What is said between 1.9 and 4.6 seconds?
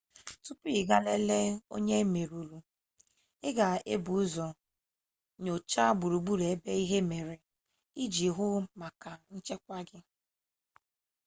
e merụrụ i ga-ebu ụzọ